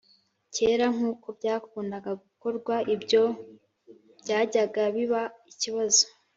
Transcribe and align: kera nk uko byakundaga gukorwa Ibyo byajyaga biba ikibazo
kera 0.55 0.85
nk 0.95 1.01
uko 1.11 1.27
byakundaga 1.37 2.11
gukorwa 2.23 2.75
Ibyo 2.95 3.23
byajyaga 4.21 4.81
biba 4.95 5.21
ikibazo 5.51 6.05